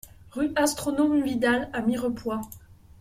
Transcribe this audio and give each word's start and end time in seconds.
Rue 0.31 0.51
Astronome 0.55 1.21
Vidal 1.21 1.69
à 1.73 1.83
Mirepoix 1.83 2.41